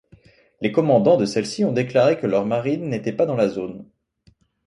[0.61, 3.85] Les commandants de celle-ci ont déclaré que leurs marines n'étaient pas dans la zone.